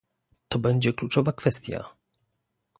To 0.49 0.59
będzie 0.59 0.93
kluczowa 0.93 1.33
kwestia 1.33 1.95